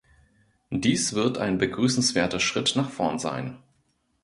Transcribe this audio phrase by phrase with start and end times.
[0.71, 3.59] Dies wird ein begrüßenswerter Schritt nach vorn sein.